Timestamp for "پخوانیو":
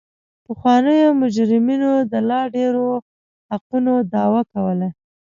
0.45-1.17